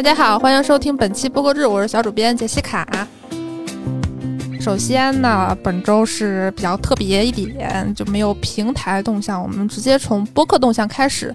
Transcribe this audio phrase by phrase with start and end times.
[0.00, 3.06] 大家好，欢迎收听本期播客志，我是小主编杰西卡。
[4.58, 11.34] 首先呢，本周是比较特别一点，就没有平台动向，我们直接从播客动向开始。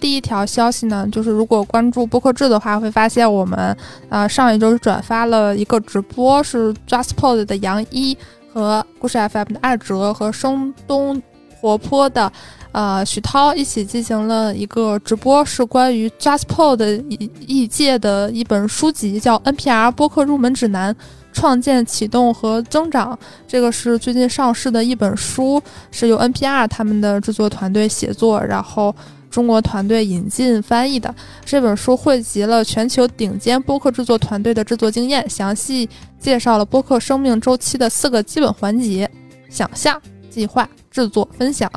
[0.00, 3.76] 第一条消息呢，就是如果关注播客志的话，会发现我们
[4.08, 8.16] 呃上一周转发了一个直播，是 JustPod 的杨一
[8.50, 11.22] 和故事 FM 的二哲和生东
[11.60, 12.32] 活泼的
[12.72, 20.94] 呃许涛一起进行了一个直播，是关于 JustPod 一一届的一本书籍，叫 NPR 播客入门指南：
[21.32, 23.18] 创建、启动和增长。
[23.46, 28.94] 这个是最近上市的一本书，是由 NPR 他们的制作团队写作，然后。
[29.30, 31.14] 中国团队引进翻译的
[31.44, 35.86] 这本书汇集了全球顶尖播客制作团队的制作经验，详细
[36.18, 39.08] 介绍了播客生命周期的四个基本环节：
[39.50, 40.00] 想象、
[40.30, 41.70] 计划、制作、分享。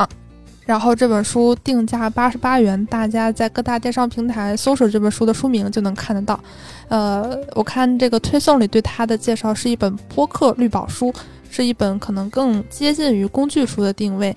[0.71, 6.39] 然后这本书定价八十八元，大家在各大电商平台搜索这本书的书名就能看得到。
[6.87, 11.13] 呃，我看这个推送里对它的介绍是一本播客绿宝书，
[11.49, 14.33] 是一本可能更接近于工具书的定位。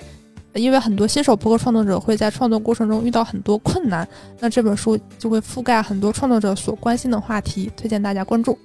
[0.54, 4.06] 因为很多新手播客创作者会在创作过程中遇到很多困难，
[4.40, 8.58] 那这本书就会覆盖很多创作者所关心的话题，推荐大家关注。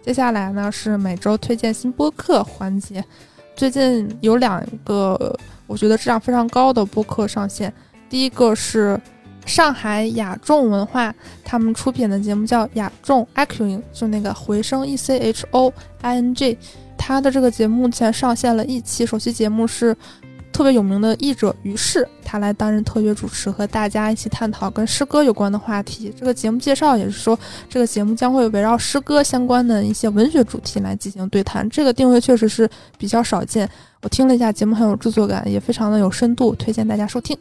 [0.00, 3.04] 接下来呢是每周推荐新播客环节，
[3.56, 5.36] 最近有两个
[5.70, 7.72] 我觉得质量非常高的播客上线，
[8.08, 9.00] 第一个是
[9.46, 16.58] 上海雅众文化他们出品的节目叫雅众 Echoing，就那个回声 E C H O I N G，
[16.98, 19.96] 他的这个节目目前上线了一期，首期节目是。
[20.52, 26.12] 特别有名的译者于适，他来担任特约主持，和大家一起探讨跟诗歌有关的话题。
[26.18, 31.68] 这个节目介绍也是说，这个节目将会围绕诗歌相关的一些文学主题来进行对谈。
[31.70, 33.68] 这个定位确实是比较少见。
[34.02, 37.36] 我听了一下节目，很有制作感，也非常的有深度，推荐大家收听。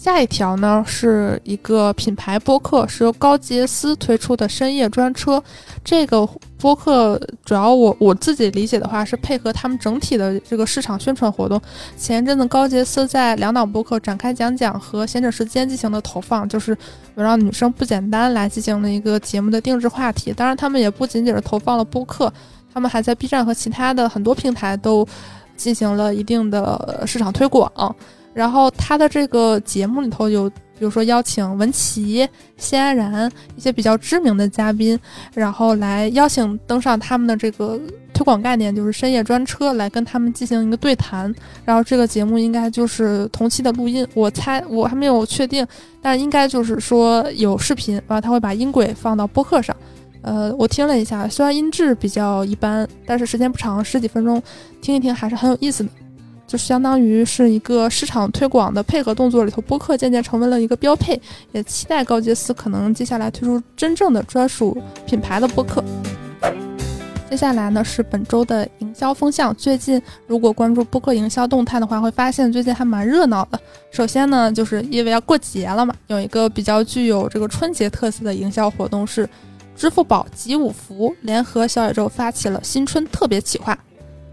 [0.00, 5.42] 下一条呢是一个品牌播客，是由高杰斯推出的深夜专车。
[5.84, 6.24] 这个
[6.56, 11.60] 播客主要我我自己理解的话，是配合他们整体的这个市场宣传活动。
[11.96, 16.70] 前一阵子高杰斯在两档播客展开讲讲和闲着时间进行的投放，就是
[17.16, 20.32] 围绕女生不简单来进行了一个节目的定制话题。
[20.32, 22.32] 当然，他们也不仅仅是投放了播客，
[22.72, 25.04] 他们还在 B 站和其他的很多平台都
[25.56, 27.70] 进行了一定的市场推广。
[28.38, 32.24] 然后他的这个节目里头有，比如说邀请文琪、
[32.56, 34.96] 谢安然一些比较知名的嘉宾，
[35.34, 37.76] 然后来邀请登上他们的这个
[38.14, 41.34] 推广概念，就是深夜专车，来跟他们进行一个对谈。
[41.64, 45.66] 然后这个节目应该就是同期的录音，我猜我还没有确定，
[46.00, 49.74] 但应该就是说有视频，然后他会把音轨放到播客上。
[50.22, 54.40] 呃，我听了一下，虽然音质比较一般，但是时间不长，十几分钟，
[54.80, 55.90] 听一听还是很有意思的。
[56.48, 61.20] 就相当于是一个市场推广的配合动作里头，播客渐渐成为了一个标配。
[61.52, 64.76] 也期待高杰斯可能接下来推出真正的专属
[65.06, 65.84] 品牌的播客。
[67.28, 69.54] 接下来呢是本周的营销风向。
[69.54, 73.60] 最近如果关注播客营销动态的话，会发现最近还蛮热闹的。
[73.90, 79.28] 首先呢，就是因为要过节了嘛，有一个比较具有这个春节特色的营销活动是，
[79.76, 83.78] 支付宝集五福联合小宇宙发起了新春特别企划。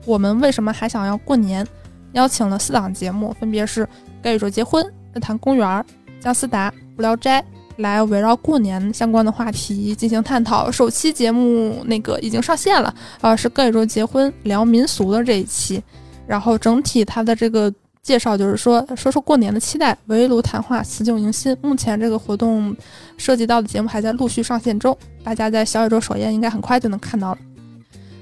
[0.06, 1.68] 我们为什么还想要过年？
[2.16, 3.86] 邀请了四档节目，分别是
[4.22, 4.84] 《该宇宙结婚》、
[5.14, 5.68] 《日坛公园》、
[6.20, 7.42] 《姜思达》、《无聊斋》，
[7.78, 10.72] 来围绕过年相关的话题进行探讨。
[10.72, 15.84] 首期节目那个已经上线了，啊，是《该宇宙结婚》聊民俗的这一期。
[16.26, 17.72] 然后整体它的这个
[18.02, 21.56] 介绍就是说，说说过年的期待，围炉谈话，辞旧迎新。
[21.62, 22.74] 目前这个活动
[23.18, 27.38] 涉及到的节目还在陆续上线中，大家在小宇宙首页应该很快就能看到了。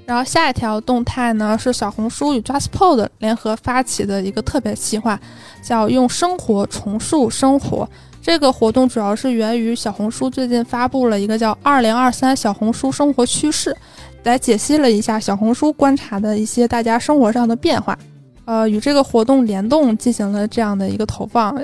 [0.06, 5.20] 然后下一条动态呢是小红书与 JustPod 联合发起的一个特别企划，
[5.62, 7.88] 叫“用生活重塑生活”。
[8.22, 13.76] 这个活动主要是源于小红书最近发布了一个叫“二零二三小红书生活趋势”，
[14.24, 17.98] 来解析了一下小红书观察的一些大家生活上的变化。
[18.46, 21.58] 呃，与这个活动联动进行了这样的一个投放，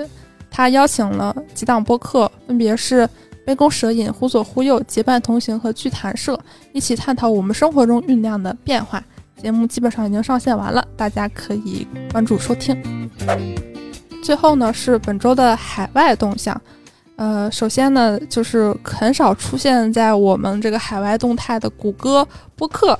[0.50, 3.08] 他邀请了几档播客，分别是。
[3.44, 6.38] 杯弓蛇影、忽左忽右、结伴同行和剧谈社
[6.72, 9.02] 一起探讨我们生活中酝酿的变化。
[9.36, 12.76] 节目基本上已经上线完了，大家可以关注收听。
[14.22, 16.60] 最后呢是本周的海外动向。
[17.16, 22.98] 呃，首先呢就是很少出现在我们这个海外动态的谷歌播客，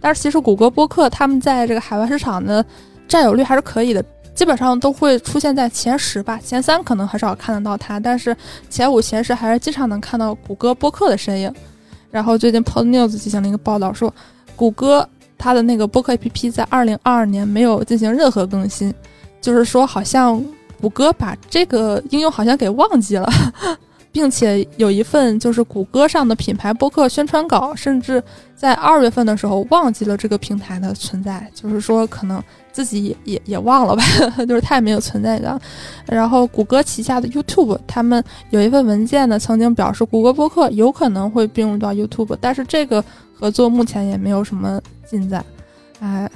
[0.00, 2.64] 但是其实谷歌播客他们在这个海外市场的
[3.08, 4.04] 占有率还是可以的。
[4.40, 8.34] 基本上都会出现在前十吧，前三可能很少看得到它，但是
[8.70, 11.54] 前五、前十还是经常能看到谷歌播客的身影。
[12.10, 14.10] 然后最近 Pod News 进行了一个报道，说
[14.56, 15.06] 谷歌
[15.36, 18.94] 它的那个播客 APP 在二零二二年没有进行任何更新，
[19.42, 20.42] 就是说好像
[20.80, 23.30] 谷歌把这个应用好像给忘记了。
[24.12, 28.22] 并且有一份就是谷歌上的品牌播客宣传稿，甚至
[28.54, 32.42] 在二月份的时候忘记了这个平台的存在，就是说可能
[32.72, 34.02] 自己也也也忘了吧，
[34.48, 35.60] 就是太没有存在感。
[36.06, 45.44] 然后谷歌旗下的 YouTube，他们有一份文件呢，曾经表示谷歌播客有可能会并入到 YouTube，但是这个合作目前也没有什么进展。
[46.00, 46.30] 哎。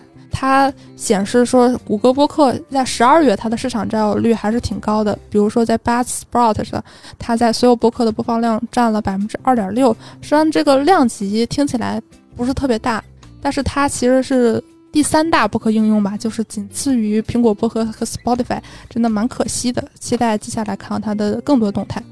[0.45, 5.19] 它显示说，谷歌播客在十二月它的市场占有率还是挺高的。
[5.31, 6.85] 比如说在 b u z s p r o u t 上，
[7.19, 9.97] 它在所有播客的播放量占了百分之二点六。
[10.21, 11.99] 虽然这个量级听起来
[12.37, 13.03] 不是特别大，
[13.41, 14.63] 但是它其实是
[14.93, 18.61] 第三大播客应用吧，就是仅次于苹果播客和 Spotify，
[18.91, 19.83] 真的蛮可惜的。
[19.99, 22.03] 期待接下来看到它的更多动态。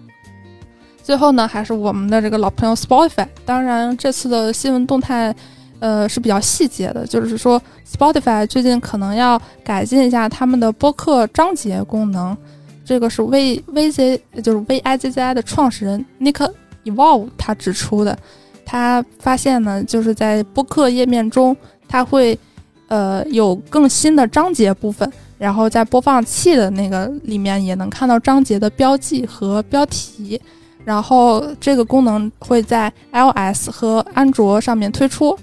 [1.02, 3.28] 最后呢，还是我们的这个老朋友 Spotify。
[3.44, 5.36] 当然，这次的新闻动态。
[5.82, 12.36] 呃，是比较细节的，就是说，Spotify 最近可能要改进一下他们的播客章节功能。
[12.84, 16.48] 这个是 V V Z，就是 V I Z Z I 的创始人 Nick
[16.84, 18.16] Evolve 他指出的。
[18.64, 21.56] 他发现呢，就是在播客页面中，
[21.88, 22.38] 它会
[22.86, 30.40] 呃有更新的章节部分，然后在播放器的那个里面也能看到章节的标记和标题。
[30.84, 35.36] 然后这个功能会在 iOS 和安卓上面推出。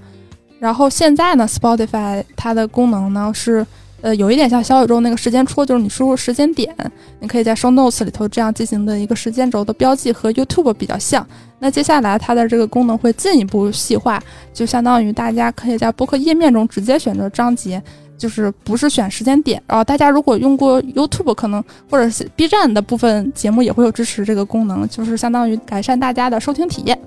[0.59, 3.65] 然后现在呢，Spotify 它的功能呢是，
[4.01, 6.75] 呃，有一点像小宇宙那个时间戳，就是你输入时间点，
[7.21, 11.25] 你可以在 Show Notes 里头这样进行的一个时间轴的标记，和 YouTube 比较像。
[11.59, 14.21] 那接下来它的这个功能会进一步细化，
[14.53, 17.81] 就相当于大家可以在播客页面中直接选择章节，
[18.17, 19.61] 就是不是选时间点。
[19.65, 26.99] 然后大家如果用过 YouTube，可能或者是 B 站的部分节目也会有支持这个功能，就是相当于改善大家的收听体验。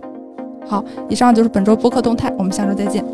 [0.67, 3.05] 好，以上就是本周播客动态，我们下周再见。